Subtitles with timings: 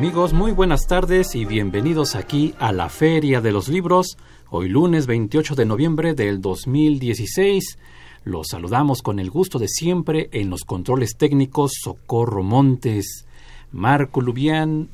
[0.00, 4.16] Amigos, muy buenas tardes y bienvenidos aquí a la Feria de los Libros,
[4.48, 7.76] hoy lunes 28 de noviembre del 2016.
[8.24, 13.26] Los saludamos con el gusto de siempre en los controles técnicos Socorro Montes,
[13.72, 14.88] Marco Lubián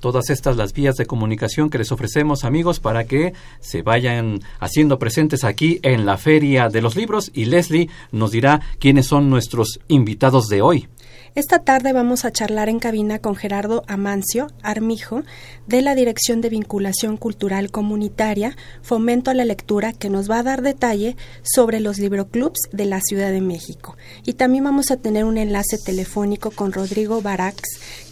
[0.01, 4.99] Todas estas las vías de comunicación que les ofrecemos amigos para que se vayan haciendo
[4.99, 9.81] presentes aquí en la Feria de los Libros y Leslie nos dirá quiénes son nuestros
[9.89, 10.89] invitados de hoy.
[11.37, 15.25] Esta tarde vamos a charlar en cabina con Gerardo Amancio Armijo
[15.67, 20.43] de la Dirección de Vinculación Cultural Comunitaria, Fomento a la Lectura, que nos va a
[20.45, 23.97] dar detalle sobre los libroclubs de la Ciudad de México.
[24.25, 27.63] Y también vamos a tener un enlace telefónico con Rodrigo Barax,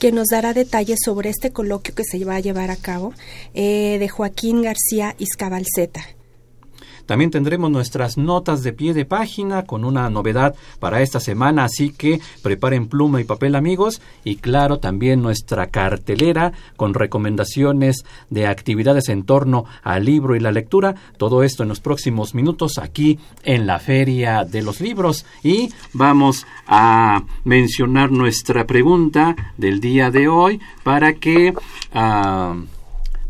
[0.01, 3.15] que nos dará detalles sobre este coloquio que se va a llevar a cabo
[3.55, 6.03] eh, de Joaquín García Izcabalceta.
[7.07, 11.91] También tendremos nuestras notas de pie de página con una novedad para esta semana, así
[11.91, 19.09] que preparen pluma y papel amigos y claro también nuestra cartelera con recomendaciones de actividades
[19.09, 20.95] en torno al libro y la lectura.
[21.17, 26.47] Todo esto en los próximos minutos aquí en la Feria de los Libros y vamos
[26.67, 31.55] a mencionar nuestra pregunta del día de hoy para que
[31.93, 32.57] ah,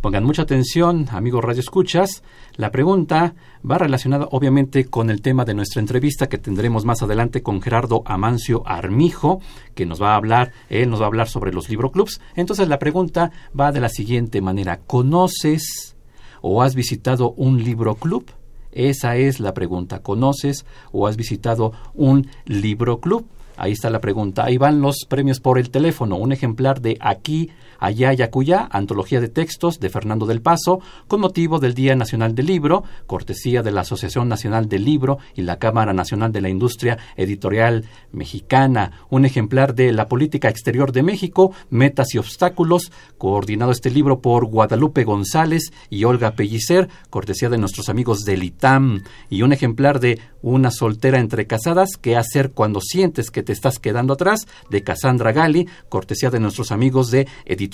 [0.00, 2.22] pongan mucha atención, amigos Radio Escuchas.
[2.56, 3.34] La pregunta
[3.68, 8.02] va relacionada obviamente con el tema de nuestra entrevista que tendremos más adelante con Gerardo
[8.04, 9.40] Amancio Armijo,
[9.74, 12.20] que nos va a hablar, él nos va a hablar sobre los libroclubs.
[12.34, 15.96] Entonces la pregunta va de la siguiente manera, ¿conoces
[16.40, 18.24] o has visitado un libroclub?
[18.72, 23.26] Esa es la pregunta, ¿conoces o has visitado un libroclub?
[23.56, 24.44] Ahí está la pregunta.
[24.44, 26.16] Ahí van los premios por el teléfono.
[26.16, 27.50] Un ejemplar de Aquí
[27.82, 30.78] Allá Yacuyá, antología de textos de Fernando del Paso,
[31.08, 35.42] con motivo del Día Nacional del Libro, cortesía de la Asociación Nacional del Libro y
[35.42, 41.02] la Cámara Nacional de la Industria Editorial Mexicana, un ejemplar de La Política Exterior de
[41.02, 47.58] México, Metas y Obstáculos, coordinado este libro por Guadalupe González y Olga Pellicer, cortesía de
[47.58, 52.80] nuestros amigos del ITAM, y un ejemplar de Una soltera entre casadas, ¿qué hacer cuando
[52.80, 54.46] sientes que te estás quedando atrás?
[54.70, 57.71] de Cassandra Gali, cortesía de nuestros amigos de Editorial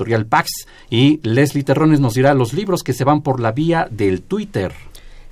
[0.91, 4.73] Y Leslie Terrones nos dirá los libros que se van por la vía del Twitter.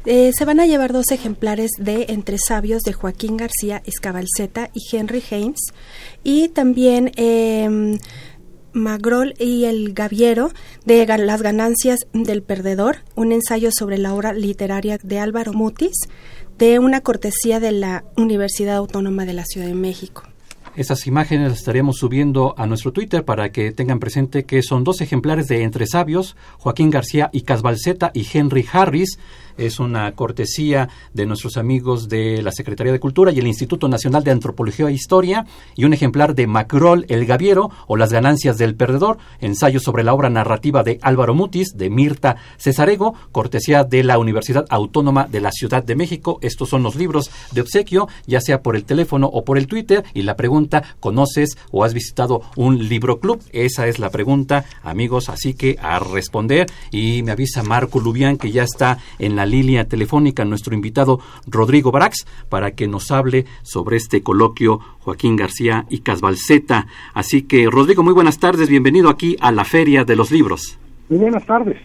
[0.05, 4.97] Eh, se van a llevar dos ejemplares de Entre Sabios de Joaquín García Escabalceta y
[4.97, 5.61] Henry Haynes.
[6.23, 7.99] Y también eh,
[8.77, 10.51] Magrol y el Gaviero
[10.85, 15.97] de Las ganancias del perdedor, un ensayo sobre la obra literaria de Álvaro Mutis,
[16.59, 20.25] de una cortesía de la Universidad Autónoma de la Ciudad de México.
[20.77, 25.01] Esas imágenes las estaremos subiendo a nuestro Twitter para que tengan presente que son dos
[25.01, 29.19] ejemplares de Entre Sabios, Joaquín García y Casbalceta y Henry Harris,
[29.57, 34.25] es una cortesía de nuestros amigos de la Secretaría de Cultura y el Instituto Nacional
[34.25, 38.75] de Antropología e Historia y un ejemplar de Macrol el Gaviero o Las ganancias del
[38.75, 44.19] perdedor, ensayo sobre la obra narrativa de Álvaro Mutis de Mirta Cesarego, cortesía de la
[44.19, 46.39] Universidad Autónoma de la Ciudad de México.
[46.43, 50.05] Estos son los libros de obsequio, ya sea por el teléfono o por el Twitter
[50.15, 53.43] y la pregunta, ¿conoces o has visitado un libro club?
[53.53, 58.51] Esa es la pregunta, amigos, así que a responder y me avisa Marco Lubián que
[58.51, 63.97] ya está en la línea telefónica nuestro invitado Rodrigo Barax para que nos hable sobre
[63.97, 66.87] este coloquio Joaquín García y Casbalceta.
[67.15, 70.79] Así que Rodrigo, muy buenas tardes, bienvenido aquí a la Feria de los Libros.
[71.09, 71.79] Muy buenas tardes.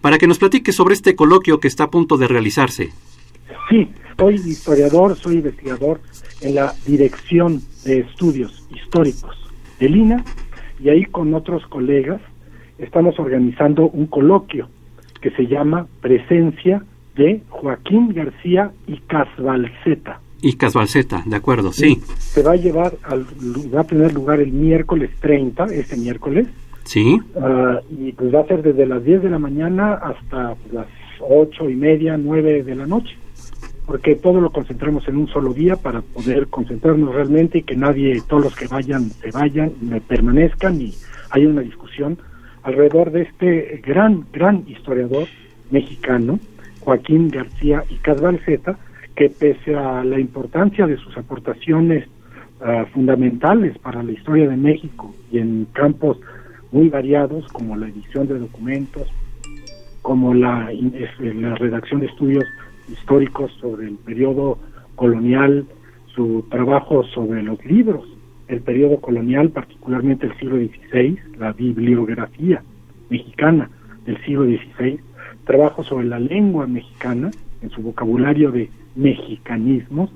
[0.00, 2.90] Para que nos platique sobre este coloquio que está a punto de realizarse.
[3.68, 6.00] Sí, soy historiador, soy investigador
[6.40, 9.36] en la Dirección de Estudios Históricos
[9.80, 10.24] de Lina
[10.80, 12.20] y ahí con otros colegas
[12.78, 14.68] estamos organizando un coloquio
[15.26, 16.84] que se llama Presencia
[17.16, 20.20] de Joaquín García y Casbalceta.
[20.40, 21.96] Y Casbalceta, de acuerdo, sí.
[22.16, 23.26] Se va a llevar, al,
[23.74, 26.46] va a tener lugar el miércoles 30, este miércoles.
[26.84, 27.20] Sí.
[27.34, 30.86] Uh, y pues va a ser desde las 10 de la mañana hasta las
[31.18, 33.16] ocho y media, 9 de la noche.
[33.84, 38.22] Porque todo lo concentramos en un solo día para poder concentrarnos realmente y que nadie,
[38.28, 40.94] todos los que vayan, se vayan, me permanezcan y
[41.30, 42.16] haya una discusión
[42.66, 45.28] alrededor de este gran, gran historiador
[45.70, 46.40] mexicano,
[46.80, 48.76] Joaquín García y Casbalceta,
[49.14, 52.08] que pese a la importancia de sus aportaciones
[52.60, 56.18] uh, fundamentales para la historia de México y en campos
[56.72, 59.08] muy variados como la edición de documentos,
[60.02, 60.68] como la,
[61.20, 62.44] la redacción de estudios
[62.88, 64.58] históricos sobre el periodo
[64.96, 65.66] colonial,
[66.16, 68.04] su trabajo sobre los libros,
[68.48, 72.62] el periodo colonial, particularmente el siglo XVI, la bibliografía
[73.10, 73.70] mexicana
[74.04, 75.00] del siglo XVI,
[75.44, 77.30] trabajo sobre la lengua mexicana,
[77.62, 80.10] en su vocabulario de mexicanismos,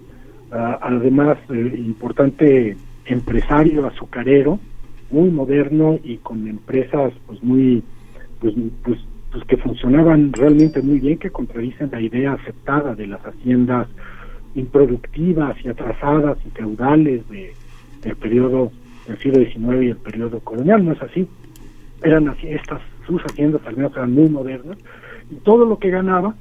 [0.53, 4.61] uh, además eh, importante empresario azucarero,
[5.11, 7.83] muy moderno y con empresas pues muy
[8.41, 8.55] pues,
[8.85, 8.99] pues,
[9.33, 13.89] pues que funcionaban realmente muy bien que contradicen la idea aceptada de las haciendas
[14.55, 17.53] improductivas y atrasadas y feudales de,
[18.03, 18.73] del periodo
[19.07, 21.29] del siglo XIX y el periodo colonial no es así
[22.03, 24.79] eran estas sus haciendas al menos eran muy modernas
[25.31, 26.35] y todo lo que ganaba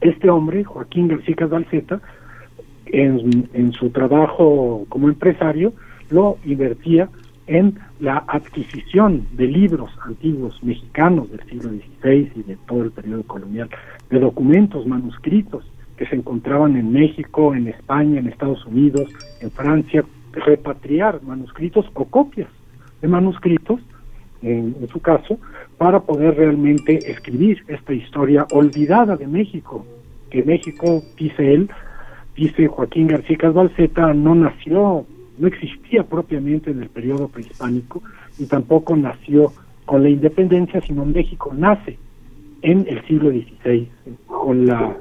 [0.00, 2.00] este hombre Joaquín García Casbalceta
[2.86, 5.72] en, en su trabajo como empresario
[6.10, 7.08] lo invertía
[7.46, 13.22] en la adquisición de libros antiguos mexicanos del siglo XVI y de todo el periodo
[13.24, 13.68] colonial,
[14.10, 15.64] de documentos manuscritos
[15.96, 22.04] que se encontraban en México, en España, en Estados Unidos, en Francia, repatriar manuscritos o
[22.04, 22.48] copias
[23.00, 23.80] de manuscritos,
[24.42, 25.38] en, su caso,
[25.78, 29.86] para poder realmente escribir esta historia olvidada de México,
[30.30, 31.70] que México, dice él,
[32.36, 35.06] dice Joaquín García Casbalceta, no nació
[35.38, 38.02] no existía propiamente en el periodo prehispánico
[38.38, 39.52] y tampoco nació
[39.84, 41.98] con la independencia, sino México nace
[42.62, 43.88] en el siglo XVI
[44.26, 44.96] con la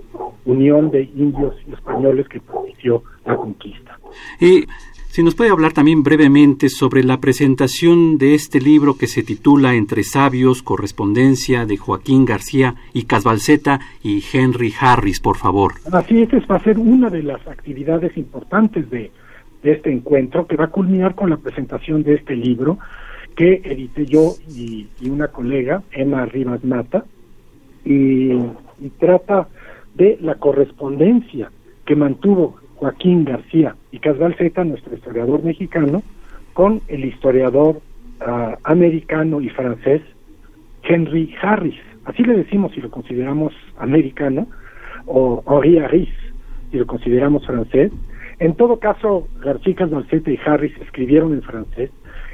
[0.45, 3.97] unión de indios y españoles que propició la conquista.
[4.41, 4.65] Y
[5.13, 9.75] si nos puede hablar también brevemente sobre la presentación de este libro que se titula
[9.75, 15.74] Entre sabios, correspondencia de Joaquín García y Casbalceta y Henry Harris, por favor.
[15.92, 19.12] Así es, va a ser una de las actividades importantes de,
[19.62, 22.80] este encuentro que va a culminar con la presentación de este libro
[23.36, 27.06] que edité yo y, una colega, Emma Rivas Mata,
[27.85, 28.31] y,
[28.97, 29.47] trata
[29.94, 31.52] de la correspondencia
[31.85, 36.04] que mantuvo Joaquín García y Casbalceta, nuestro historiador mexicano,
[36.52, 37.78] con el historiador
[38.19, 40.02] uh, americano y francés
[40.83, 41.80] Henry Harris.
[42.04, 44.47] Así le decimos si lo consideramos americano,
[45.06, 46.09] o Henri Harris
[46.71, 47.90] si lo consideramos francés,
[48.40, 51.90] en todo caso, García Casbalceta y Harris escribieron en francés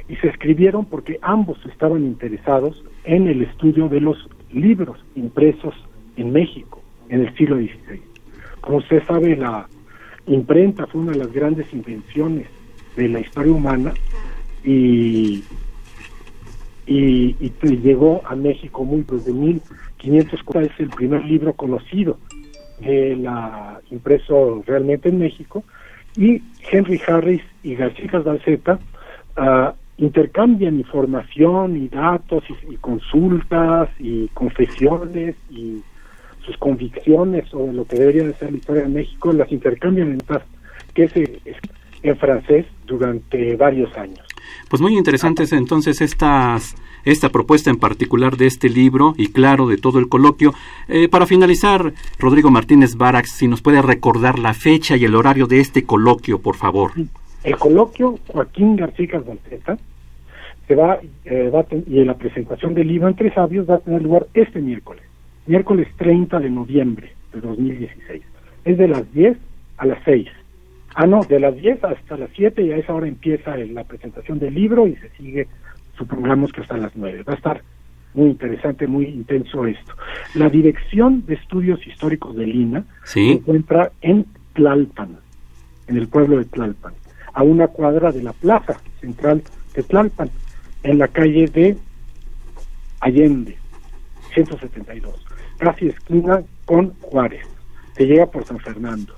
[0.08, 5.74] y se escribieron porque ambos estaban interesados en el estudio de los libros impresos
[6.16, 8.00] en México en el siglo XVI.
[8.60, 9.68] Como usted sabe, la
[10.34, 12.46] imprenta fue una de las grandes invenciones
[12.96, 13.94] de la historia humana
[14.64, 15.42] y,
[16.86, 22.18] y, y llegó a México muy desde 1540, es el primer libro conocido
[22.80, 25.64] de la impreso realmente en México.
[26.16, 28.78] Y Henry Harris y García Casbalceta
[29.36, 35.82] uh, intercambian información y datos y, y, consultas y confesiones y
[36.50, 40.20] sus convicciones sobre lo que debería de ser la historia de México, las intercambian en
[40.94, 41.40] que se
[42.02, 44.20] en francés durante varios años.
[44.68, 49.78] Pues muy interesantes entonces estas esta propuesta en particular de este libro y claro de
[49.78, 50.52] todo el coloquio.
[50.86, 55.46] Eh, para finalizar, Rodrigo Martínez Barax, si nos puede recordar la fecha y el horario
[55.46, 56.92] de este coloquio, por favor.
[57.42, 59.78] El coloquio Joaquín García Calvalceta
[60.68, 64.26] se va, eh, va y la presentación del libro entre sabios va a tener lugar
[64.34, 65.02] este miércoles,
[65.50, 68.22] miércoles 30 de noviembre de 2016.
[68.64, 69.36] Es de las 10
[69.78, 70.28] a las 6.
[70.94, 74.38] Ah, no, de las 10 hasta las 7 y a esa hora empieza la presentación
[74.38, 75.48] del libro y se sigue,
[75.98, 77.24] supongamos que hasta las 9.
[77.24, 77.62] Va a estar
[78.14, 79.92] muy interesante, muy intenso esto.
[80.34, 85.18] La Dirección de Estudios Históricos de Lina se encuentra en Tlalpan,
[85.88, 86.92] en el pueblo de Tlalpan,
[87.32, 89.42] a una cuadra de la plaza central
[89.74, 90.30] de Tlalpan,
[90.84, 91.76] en la calle de
[93.00, 93.56] Allende,
[94.32, 95.29] 172,
[95.60, 97.46] casi esquina con Juárez.
[97.96, 99.14] Se llega por San Fernando.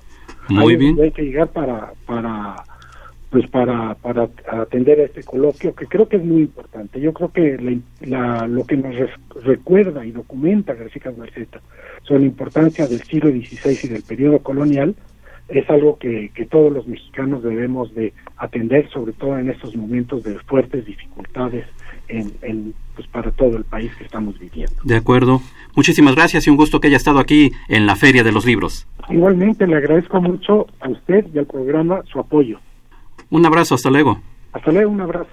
[0.49, 0.99] Muy bien.
[1.01, 2.63] Hay que llegar para, para
[3.29, 4.29] pues para, para
[4.61, 7.01] atender a este coloquio que creo que es muy importante.
[7.01, 8.95] Yo creo que la, lo que nos
[9.43, 11.59] recuerda y documenta García Garceta
[12.03, 14.93] sobre la importancia del siglo XVI y del periodo colonial
[15.47, 20.23] es algo que, que todos los mexicanos debemos de atender, sobre todo en estos momentos
[20.23, 21.65] de fuertes dificultades
[22.07, 24.75] en, en, pues para todo el país que estamos viviendo.
[24.83, 25.41] De acuerdo.
[25.75, 28.87] Muchísimas gracias y un gusto que haya estado aquí en la Feria de los Libros.
[29.09, 32.59] Igualmente, le agradezco mucho a usted y al programa su apoyo.
[33.29, 34.21] Un abrazo, hasta luego.
[34.51, 35.29] Hasta luego, un abrazo.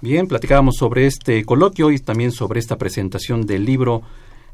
[0.00, 4.02] Bien, platicábamos sobre este coloquio y también sobre esta presentación del libro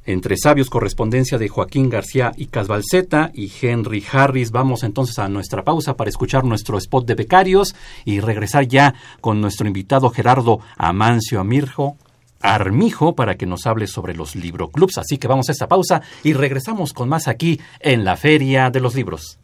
[0.06, 4.50] Entre Sabios, correspondencia de Joaquín García y Casbalceta y Henry Harris.
[4.50, 9.40] Vamos entonces a nuestra pausa para escuchar nuestro spot de becarios y regresar ya con
[9.40, 11.96] nuestro invitado Gerardo Amancio Amirjo,
[12.40, 14.99] Armijo para que nos hable sobre los libroclubs.
[14.99, 18.80] Así que vamos a esta pausa y regresamos con más aquí en la Feria de
[18.80, 19.38] los Libros.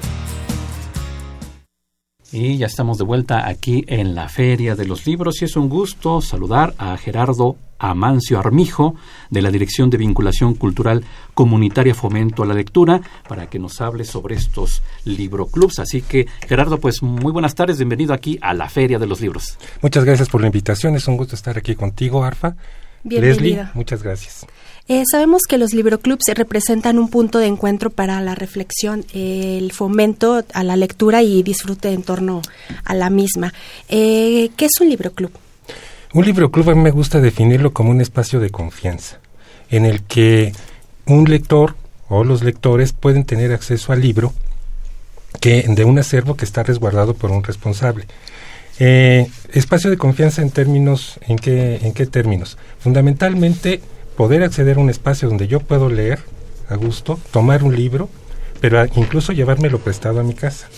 [2.31, 5.71] Y ya estamos de vuelta aquí en la Feria de los Libros y es un
[5.71, 8.97] gusto saludar a Gerardo Amancio Armijo
[9.31, 14.05] de la Dirección de Vinculación Cultural Comunitaria Fomento a la Lectura para que nos hable
[14.05, 15.79] sobre estos libroclubs.
[15.79, 19.57] Así que Gerardo, pues muy buenas tardes, bienvenido aquí a la Feria de los Libros.
[19.81, 22.57] Muchas gracias por la invitación, es un gusto estar aquí contigo, Arfa.
[23.05, 24.47] Leslie, muchas gracias.
[24.89, 30.43] Eh, sabemos que los libroclubs representan un punto de encuentro para la reflexión, el fomento
[30.55, 32.41] a la lectura y disfrute en torno
[32.85, 33.53] a la misma.
[33.91, 35.31] Eh, ¿Qué es un libroclub?
[36.15, 39.19] Un libroclub a mí me gusta definirlo como un espacio de confianza,
[39.69, 40.53] en el que
[41.05, 41.77] un lector
[42.09, 44.33] o los lectores pueden tener acceso al libro
[45.41, 48.07] que de un acervo que está resguardado por un responsable.
[48.81, 52.59] Eh, espacio de confianza en términos, ¿en qué, en qué términos?
[52.79, 53.81] Fundamentalmente
[54.17, 56.21] poder acceder a un espacio donde yo puedo leer
[56.69, 58.09] a gusto, tomar un libro,
[58.61, 60.69] pero incluso llevármelo prestado a mi casa.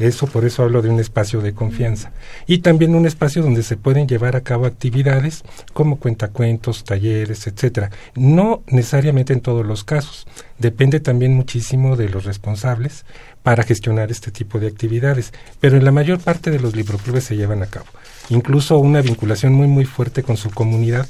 [0.00, 2.10] Eso por eso hablo de un espacio de confianza.
[2.46, 5.42] Y también un espacio donde se pueden llevar a cabo actividades
[5.74, 7.90] como cuentacuentos, talleres, etcétera.
[8.14, 10.26] No necesariamente en todos los casos.
[10.58, 13.04] Depende también muchísimo de los responsables
[13.42, 15.32] para gestionar este tipo de actividades.
[15.60, 17.86] Pero en la mayor parte de los libroclubes se llevan a cabo.
[18.30, 21.06] Incluso una vinculación muy muy fuerte con su comunidad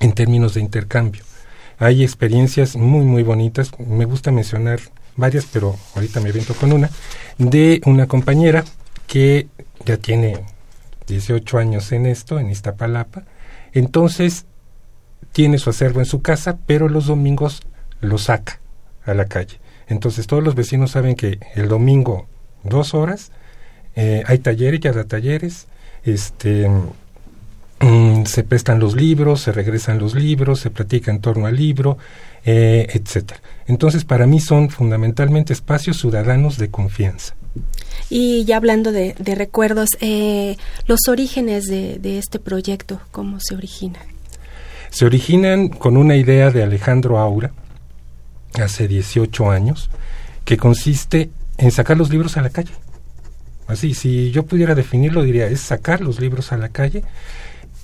[0.00, 1.22] en términos de intercambio.
[1.78, 3.70] Hay experiencias muy, muy bonitas.
[3.78, 4.80] Me gusta mencionar
[5.16, 6.90] varias, pero ahorita me viento con una,
[7.38, 8.64] de una compañera
[9.06, 9.48] que
[9.84, 10.40] ya tiene
[11.06, 13.24] 18 años en esto, en Iztapalapa.
[13.72, 14.46] Entonces,
[15.32, 17.62] tiene su acervo en su casa, pero los domingos
[18.00, 18.60] lo saca
[19.04, 19.58] a la calle.
[19.88, 22.26] Entonces, todos los vecinos saben que el domingo,
[22.62, 23.32] dos horas,
[23.96, 25.66] eh, hay talleres, ya da talleres,
[26.04, 26.68] este
[27.80, 31.98] Mm, se prestan los libros, se regresan los libros, se platica en torno al libro,
[32.44, 33.40] eh, etcétera.
[33.66, 37.34] Entonces, para mí son fundamentalmente espacios ciudadanos de confianza.
[38.10, 44.00] Y ya hablando de, recuerdos, eh, los orígenes de, de este proyecto, ¿cómo se origina?
[44.90, 47.52] Se originan con una idea de Alejandro Aura,
[48.54, 49.90] hace 18 años,
[50.44, 52.72] que consiste en sacar los libros a la calle.
[53.66, 57.02] Así, si yo pudiera definirlo, diría, es sacar los libros a la calle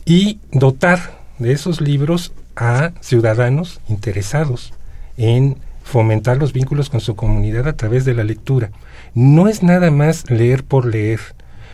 [0.04, 4.72] y dotar de esos libros a ciudadanos interesados
[5.16, 8.70] en fomentar los vínculos con su comunidad a través de la lectura.
[9.14, 11.20] No es nada más leer por leer.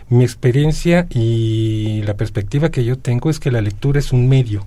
[0.09, 4.67] Mi experiencia y la perspectiva que yo tengo es que la lectura es un medio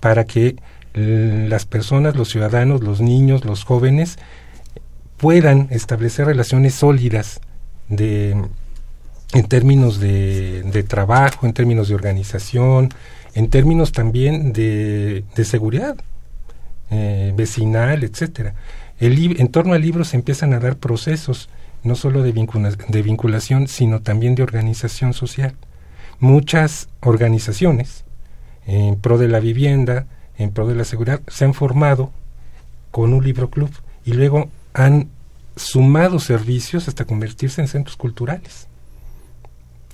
[0.00, 0.56] para que
[0.94, 4.18] las personas, los ciudadanos, los niños, los jóvenes
[5.16, 7.40] puedan establecer relaciones sólidas
[7.88, 8.36] de
[9.32, 12.90] en términos de, de, trabajo, en términos de organización,
[13.34, 15.96] en términos también de, seguridad
[16.90, 18.54] eh, vecinal, etcétera.
[19.00, 21.48] En torno al libro se empiezan a dar procesos
[21.82, 25.54] no solo de, de vinculación, sino también de organización social.
[26.20, 28.04] Muchas organizaciones
[28.66, 30.06] en pro de la vivienda,
[30.38, 32.12] en pro de la seguridad, se han formado
[32.90, 33.70] con un libro club
[34.04, 35.08] y luego han
[35.56, 38.68] sumado servicios hasta convertirse en centros culturales.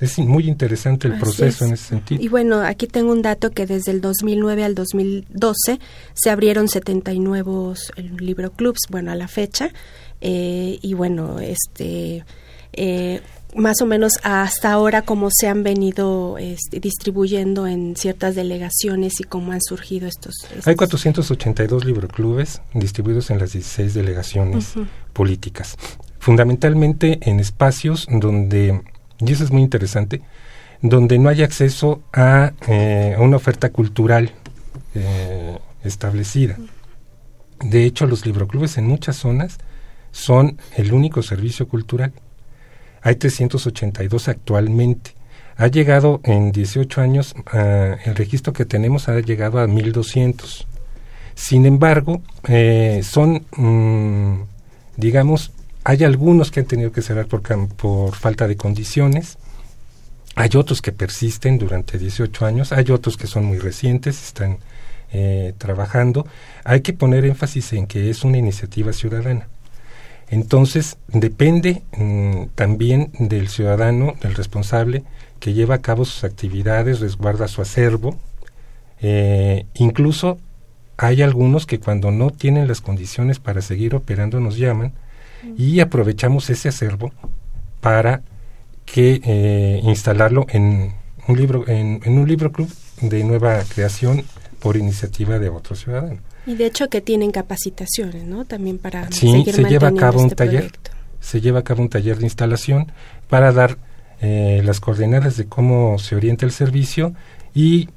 [0.01, 2.23] Es muy interesante el proceso en ese sentido.
[2.23, 5.79] Y bueno, aquí tengo un dato que desde el 2009 al 2012
[6.15, 9.71] se abrieron 70 nuevos eh, libro clubs, bueno, a la fecha.
[10.21, 12.25] Eh, y bueno, este
[12.73, 13.21] eh,
[13.55, 19.25] más o menos hasta ahora cómo se han venido este, distribuyendo en ciertas delegaciones y
[19.25, 20.35] cómo han surgido estos.
[20.65, 24.75] Hay 482 libroclubes distribuidos en las 16 delegaciones
[25.13, 25.77] políticas,
[26.19, 28.83] fundamentalmente en espacios donde,
[29.21, 30.23] y eso es muy interesante,
[30.83, 34.33] donde no hay acceso a, eh, una oferta cultural
[34.95, 36.57] eh, establecida.
[37.61, 39.59] De hecho, los libroclubes en muchas zonas
[40.13, 42.13] son el único servicio cultural
[43.03, 45.13] hay 382 actualmente.
[45.57, 50.67] Ha llegado en 18 años, uh, el registro que tenemos ha llegado a 1200.
[51.35, 54.43] Sin embargo, eh, son, mm,
[54.97, 55.53] digamos,
[55.85, 59.39] hay algunos que han tenido que cerrar por, por falta de condiciones.
[60.37, 64.59] Hay otros que persisten durante 18 años, hay otros que son muy recientes, están
[65.13, 66.27] eh, trabajando.
[66.65, 69.49] Hay que poner énfasis en que es una iniciativa ciudadana.
[70.29, 75.03] Entonces, depende mm, también del ciudadano, del responsable,
[75.41, 78.17] que lleva a cabo sus actividades, resguarda su acervo.
[79.01, 80.39] Eh, incluso
[80.97, 84.93] hay algunos que cuando no tienen las condiciones para seguir operando nos llaman
[85.57, 87.13] y aprovechamos ese acervo
[87.81, 88.23] para
[88.85, 90.95] que eh, instalarlo en
[91.29, 94.25] un libro en, en un libro club de nueva creación
[94.61, 96.21] por iniciativa de otro ciudadano.
[96.47, 98.45] Y de hecho que tienen capacitaciones, ¿no?
[98.45, 100.71] También para sí, se lleva a cabo un este taller,
[101.21, 102.93] se lleva a cabo un taller de instalación
[103.29, 103.79] para dar
[104.21, 107.15] eh, las coordenadas de cómo se orienta el servicio
[107.55, 107.89] y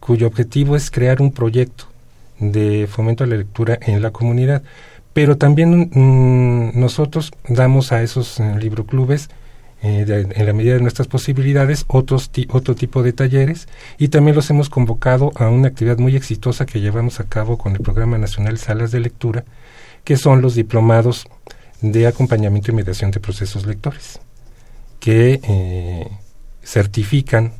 [0.00, 1.84] cuyo objetivo es crear un proyecto
[2.38, 4.62] de fomento a la lectura en la comunidad.
[5.12, 9.28] Pero también mm, nosotros damos a esos eh, libroclubes
[9.84, 13.66] eh, en la medida de nuestras posibilidades, otros otro tipo de talleres
[13.98, 17.72] y también los hemos convocado a una actividad muy exitosa que llevamos a cabo con
[17.72, 19.44] el Programa Nacional Salas de Lectura,
[20.04, 21.26] que son los diplomados
[21.80, 24.20] de acompañamiento y mediación de procesos lectores,
[25.00, 26.08] que eh,
[26.62, 27.54] certifican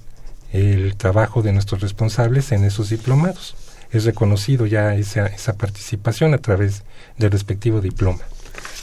[0.52, 3.56] el trabajo de nuestros responsables en esos diplomados.
[3.92, 6.82] Es reconocido ya esa, esa participación a través
[7.18, 8.20] del respectivo diploma.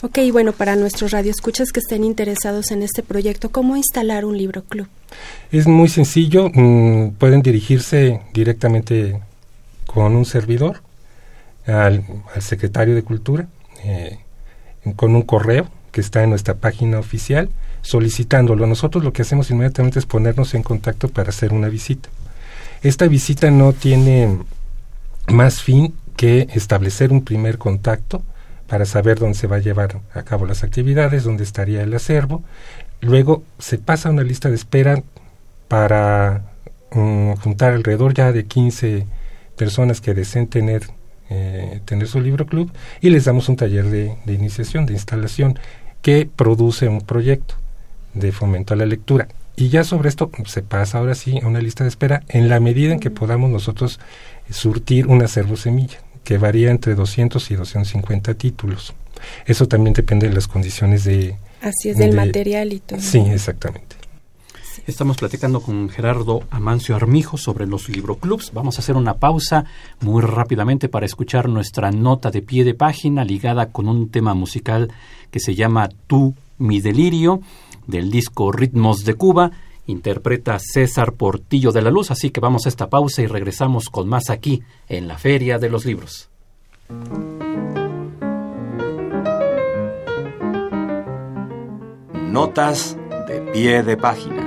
[0.02, 4.62] Ok, bueno, para nuestros radioescuchas que estén interesados en este proyecto, ¿cómo instalar un libro
[4.64, 4.88] club?
[5.52, 9.20] Es muy sencillo, mm, pueden dirigirse directamente
[9.86, 10.82] con un servidor
[11.66, 12.04] al,
[12.40, 13.46] secretario de Cultura,
[13.84, 14.20] eh,
[14.96, 17.50] con un correo que está en nuestra página oficial,
[17.82, 18.66] solicitándolo.
[18.66, 22.08] Nosotros lo que hacemos inmediatamente es ponernos en contacto para hacer una visita.
[22.82, 24.38] Esta visita no tiene
[25.28, 28.22] más fin que establecer un primer contacto,
[28.70, 32.44] para saber dónde se va a llevar a cabo las actividades, dónde estaría el acervo.
[33.00, 35.02] Luego se pasa una lista de espera
[35.66, 36.44] para
[36.92, 39.06] mm, juntar alrededor ya de 15
[39.56, 40.82] personas que deseen tener,
[41.30, 45.58] eh, tener su libro club y les damos un taller de iniciación, de instalación,
[46.00, 47.56] que produce un proyecto
[48.14, 49.26] de fomento a la lectura.
[49.60, 52.60] Y ya sobre esto se pasa ahora sí a una lista de espera en la
[52.60, 54.00] medida en que podamos nosotros
[54.48, 58.94] surtir un acervo semilla que varía entre 200 y 250 títulos.
[59.44, 61.36] Eso también depende de las condiciones de...
[61.60, 63.00] Así es, del material y todo.
[63.00, 63.96] Sí, exactamente.
[64.86, 68.52] Estamos platicando con Gerardo Amancio Armijo sobre los libroclubs.
[68.54, 69.66] Vamos a hacer una pausa
[70.00, 74.90] muy rápidamente para escuchar nuestra nota de pie de página ligada con un tema musical
[75.30, 77.42] que se llama Tú, mi delirio.
[77.90, 79.50] Del disco Ritmos de Cuba.
[79.86, 84.08] Interpreta César Portillo de la Luz, así que vamos a esta pausa y regresamos con
[84.08, 86.30] más aquí en la Feria de los Libros.
[92.30, 94.46] Notas de pie de página.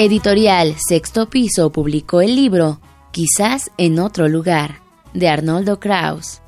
[0.00, 2.80] Editorial Sexto Piso publicó el libro
[3.10, 4.80] Quizás en otro lugar,
[5.12, 6.40] de Arnoldo Kraus.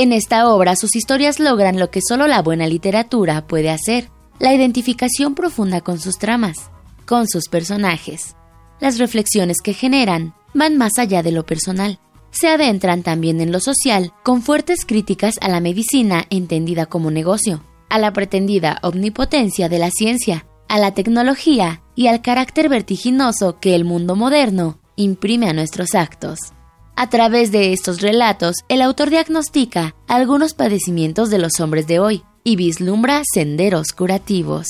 [0.00, 4.08] En esta obra sus historias logran lo que solo la buena literatura puede hacer,
[4.38, 6.70] la identificación profunda con sus tramas,
[7.04, 8.34] con sus personajes.
[8.80, 12.00] Las reflexiones que generan van más allá de lo personal.
[12.30, 17.62] Se adentran también en lo social, con fuertes críticas a la medicina entendida como negocio,
[17.90, 23.74] a la pretendida omnipotencia de la ciencia, a la tecnología y al carácter vertiginoso que
[23.74, 26.38] el mundo moderno imprime a nuestros actos.
[27.02, 32.24] A través de estos relatos, el autor diagnostica algunos padecimientos de los hombres de hoy
[32.44, 34.66] y vislumbra senderos curativos.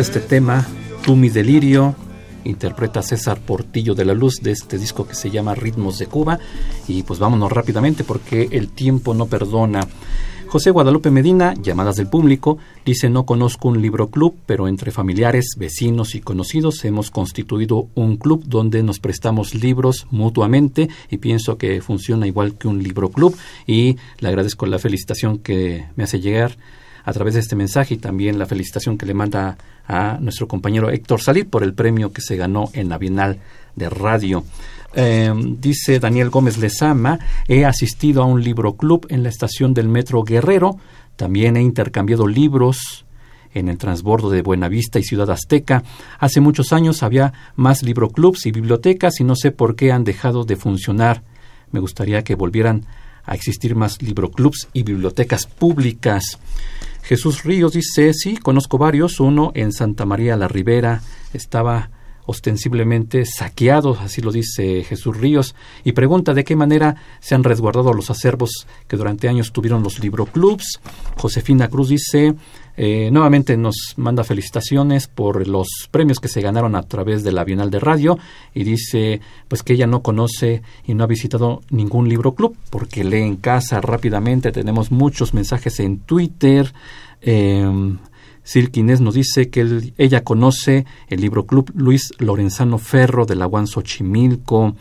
[0.00, 0.66] Este tema,
[1.04, 1.96] Tú mi delirio,
[2.44, 6.38] interpreta César Portillo de la Luz de este disco que se llama Ritmos de Cuba.
[6.86, 9.80] Y pues vámonos rápidamente porque el tiempo no perdona.
[10.46, 15.56] José Guadalupe Medina, llamadas del público, dice no conozco un libro club, pero entre familiares,
[15.58, 21.82] vecinos y conocidos hemos constituido un club donde nos prestamos libros mutuamente y pienso que
[21.82, 26.56] funciona igual que un libro club y le agradezco la felicitación que me hace llegar
[27.08, 30.90] a través de este mensaje y también la felicitación que le manda a nuestro compañero
[30.90, 33.38] Héctor Salir por el premio que se ganó en la Bienal
[33.74, 34.44] de Radio.
[34.92, 39.88] Eh, dice Daniel Gómez Lezama, he asistido a un libro club en la estación del
[39.88, 40.76] Metro Guerrero,
[41.16, 43.06] también he intercambiado libros
[43.54, 45.84] en el transbordo de Buenavista y Ciudad Azteca.
[46.18, 50.44] Hace muchos años había más libroclubs y bibliotecas y no sé por qué han dejado
[50.44, 51.22] de funcionar.
[51.72, 52.84] Me gustaría que volvieran
[53.24, 56.38] a existir más libroclubs y bibliotecas públicas.
[57.08, 59.18] Jesús Ríos dice, sí, conozco varios.
[59.18, 61.00] Uno en Santa María la Ribera
[61.32, 61.88] estaba
[62.26, 67.94] ostensiblemente saqueado, así lo dice Jesús Ríos, y pregunta de qué manera se han resguardado
[67.94, 70.80] los acervos que durante años tuvieron los libroclubs.
[71.16, 72.34] Josefina Cruz dice,
[72.80, 77.42] eh, nuevamente nos manda felicitaciones por los premios que se ganaron a través de la
[77.42, 78.20] Bienal de Radio
[78.54, 83.02] y dice pues que ella no conoce y no ha visitado ningún libro club porque
[83.02, 86.72] lee en casa rápidamente, tenemos muchos mensajes en Twitter.
[87.20, 87.96] Eh,
[88.74, 93.66] Inés nos dice que ella conoce el libro club Luis Lorenzano Ferro de la Guan
[93.66, 94.76] Xochimilco.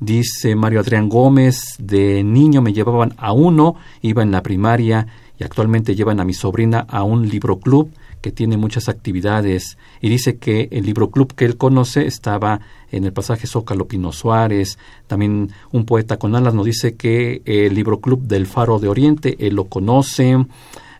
[0.00, 5.06] Dice Mario Adrián Gómez, de niño me llevaban a uno, iba en la primaria
[5.38, 10.08] y actualmente llevan a mi sobrina a un libro club que tiene muchas actividades y
[10.08, 14.78] dice que el libro club que él conoce estaba en el pasaje Zócalo Pino Suárez,
[15.06, 19.36] también un poeta con alas nos dice que el libro club del Faro de Oriente
[19.38, 20.36] él lo conoce,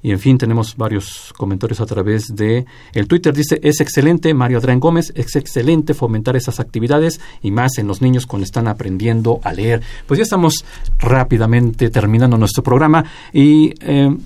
[0.03, 3.35] y en fin, tenemos varios comentarios a través de el Twitter.
[3.35, 8.01] Dice, es excelente, Mario Adrián Gómez, es excelente fomentar esas actividades y más en los
[8.01, 9.83] niños cuando están aprendiendo a leer.
[10.07, 10.65] Pues ya estamos
[10.99, 13.75] rápidamente terminando nuestro programa y...
[13.81, 14.17] Eh,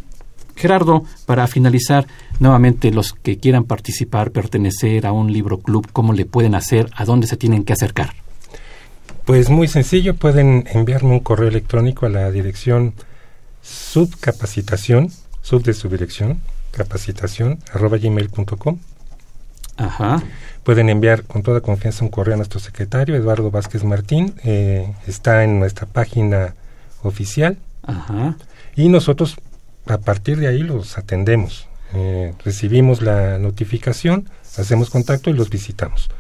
[0.57, 2.07] Gerardo, para finalizar,
[2.41, 6.89] nuevamente los que quieran participar, pertenecer a un libro club, ¿cómo le pueden hacer?
[6.95, 8.15] ¿A dónde se tienen que acercar?
[9.25, 12.95] Pues muy sencillo, pueden enviarme un correo electrónico a la dirección
[13.63, 15.11] subcapacitación
[15.43, 18.79] sub de su dirección, capacitación, arroba gmail.com.
[19.77, 20.23] Ajá.
[20.65, 24.35] Pueden enviar con toda confianza un correo a nuestro secretario, Eduardo Vázquez Martín.
[24.45, 26.55] Eh, está en nuestra página
[27.03, 27.59] oficial.
[27.83, 28.37] Ajá.
[28.77, 29.37] Y nosotros,
[29.87, 31.67] a partir de ahí, los atendemos.
[31.95, 36.11] Eh, recibimos la notificación, hacemos contacto y los visitamos.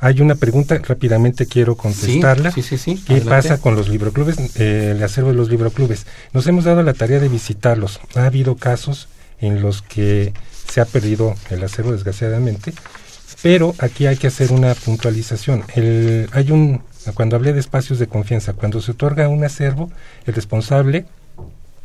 [0.00, 2.50] Hay una pregunta, rápidamente quiero contestarla.
[2.50, 6.06] Sí, sí, sí, ¿Qué pasa con los libroclubes, eh, el acervo de los libroclubes?
[6.34, 8.00] Nos hemos dado la tarea de visitarlos.
[8.14, 9.08] Ha habido casos
[9.40, 10.34] en los que
[10.70, 12.74] se ha perdido el acervo desgraciadamente,
[13.42, 15.64] pero aquí hay que hacer una puntualización.
[15.74, 16.82] El, hay un,
[17.14, 19.90] cuando hablé de espacios de confianza, cuando se otorga un acervo,
[20.26, 21.06] el responsable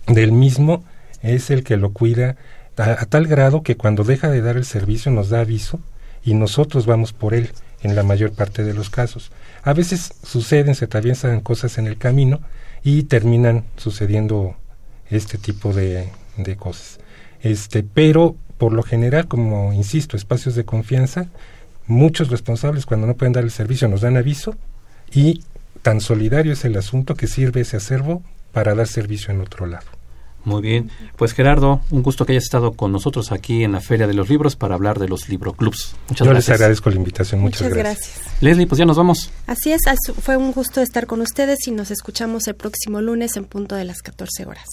[0.09, 0.83] del mismo
[1.21, 2.35] es el que lo cuida
[2.77, 5.79] a, tal grado que cuando deja de dar el servicio nos da aviso
[6.23, 9.31] y nosotros vamos por él en la mayor parte de los casos.
[9.63, 12.41] A veces suceden, se atraviesan cosas en el camino
[12.83, 14.55] y terminan sucediendo
[15.09, 16.99] este tipo de, de cosas.
[17.41, 21.27] Este, pero por lo general, como insisto, espacios de confianza,
[21.87, 24.55] muchos responsables cuando no pueden dar el servicio nos dan aviso
[25.11, 25.43] y
[25.81, 29.98] tan solidario es el asunto que sirve ese acervo para dar servicio en otro lado.
[30.45, 30.89] Muy bien.
[31.17, 34.29] Pues Gerardo, un gusto que hayas estado con nosotros aquí en la Feria de los
[34.29, 35.95] Libros para hablar de los libroclubs.
[36.07, 37.41] Muchas Yo les agradezco la invitación.
[37.41, 38.21] Muchas, gracias.
[38.41, 39.31] Leslie, pues ya nos vamos.
[39.47, 39.81] Así es,
[40.21, 43.83] fue un gusto estar con ustedes y nos escuchamos el próximo lunes en punto de
[43.83, 44.65] las 14 horas.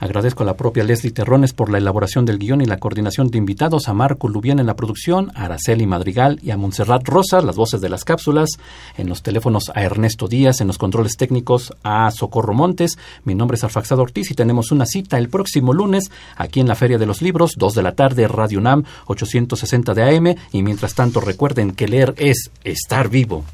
[0.00, 3.36] Agradezco a la propia Leslie Terrones por la elaboración del guion y la coordinación de
[3.36, 7.54] invitados, a Marco Lubián en la producción, a Araceli Madrigal y a Montserrat Rosas, las
[7.54, 8.48] voces de las cápsulas,
[8.96, 12.96] en los teléfonos a Ernesto Díaz, en los controles técnicos a Socorro Montes.
[13.24, 16.76] Mi nombre es Arfaxado Ortiz y tenemos una cita el próximo lunes aquí en la
[16.76, 20.34] Feria de los Libros, 2 de la tarde, Radio UNAM, 860 de AM.
[20.52, 23.44] Y mientras tanto, recuerden que leer es estar vivo.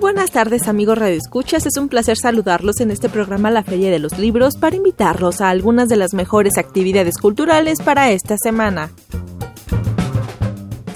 [0.00, 4.18] Buenas tardes amigos Escuchas, es un placer saludarlos en este programa La Feria de los
[4.18, 8.90] Libros para invitarlos a algunas de las mejores actividades culturales para esta semana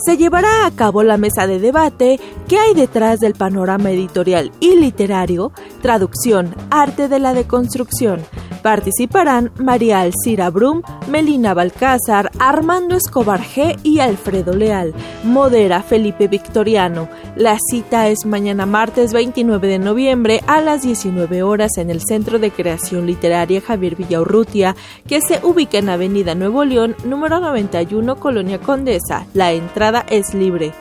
[0.05, 4.77] se llevará a cabo la mesa de debate ¿Qué hay detrás del panorama editorial y
[4.77, 5.53] literario?
[5.81, 8.21] Traducción, arte de la deconstrucción.
[8.63, 14.95] Participarán María Alcira Brum, Melina Balcázar, Armando Escobar G y Alfredo Leal.
[15.23, 17.09] Modera Felipe Victoriano.
[17.37, 22.39] La cita es mañana martes 29 de noviembre a las 19 horas en el Centro
[22.39, 28.61] de Creación Literaria Javier Villaurrutia, que se ubica en Avenida Nuevo León, número 91, Colonia
[28.61, 29.27] Condesa.
[29.35, 30.73] La entrada es libre.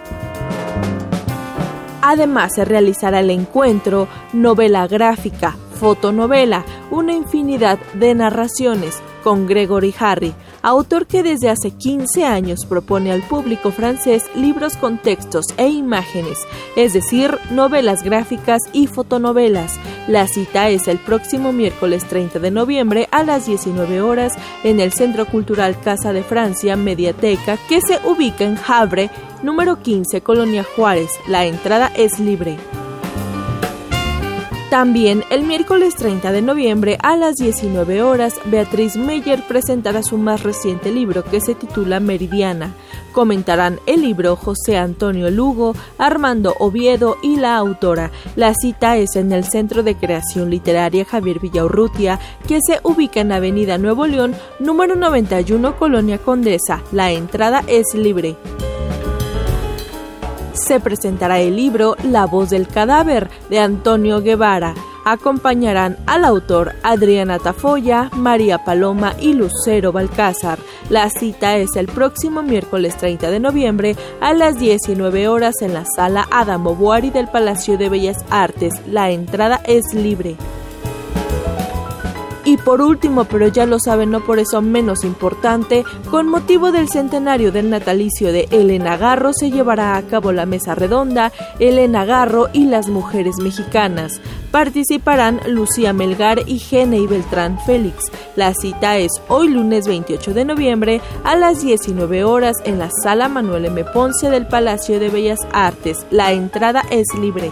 [2.02, 10.34] Además se realizará el encuentro Novela Gráfica, Fotonovela, una infinidad de narraciones con Gregory Harry,
[10.62, 16.40] autor que desde hace 15 años propone al público francés libros con textos e imágenes,
[16.76, 19.80] es decir, novelas gráficas y fotonovelas.
[20.08, 24.34] La cita es el próximo miércoles 30 de noviembre a las 19 horas
[24.64, 29.10] en el Centro Cultural Casa de Francia Mediateca, que se ubica en Havre,
[29.42, 31.12] número 15, Colonia Juárez.
[31.28, 32.58] La entrada es libre.
[34.74, 40.42] También el miércoles 30 de noviembre a las 19 horas, Beatriz Meyer presentará su más
[40.42, 42.74] reciente libro que se titula Meridiana.
[43.12, 48.10] Comentarán el libro José Antonio Lugo, Armando Oviedo y la autora.
[48.36, 53.32] La cita es en el Centro de Creación Literaria Javier Villaurrutia, que se ubica en
[53.32, 56.82] Avenida Nuevo León, número 91, Colonia Condesa.
[56.92, 58.38] La entrada es libre
[60.64, 64.74] se presentará el libro La voz del cadáver de Antonio Guevara.
[65.06, 70.60] Acompañarán al autor Adriana Tafoya, María Paloma y Lucero Balcázar.
[70.90, 75.84] La cita es el próximo miércoles 30 de noviembre a las 19 horas en la
[75.86, 78.74] sala Adamo Boari del Palacio de Bellas Artes.
[78.88, 80.38] La entrada es libre.
[82.46, 86.90] Y por último, pero ya lo saben, no por eso menos importante, con motivo del
[86.90, 92.50] centenario del natalicio de Elena Garro se llevará a cabo la mesa redonda Elena Garro
[92.52, 94.20] y las mujeres mexicanas.
[94.52, 98.12] Participarán Lucía Melgar y y Beltrán Félix.
[98.36, 103.30] La cita es hoy lunes 28 de noviembre a las 19 horas en la sala
[103.30, 103.84] Manuel M.
[103.86, 106.06] Ponce del Palacio de Bellas Artes.
[106.12, 107.52] La entrada es libre.